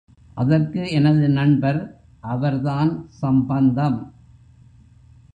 [0.37, 1.79] அதற்கு எனது நண்பர்,
[2.23, 3.99] அவர்தான் சம்பந்தம்!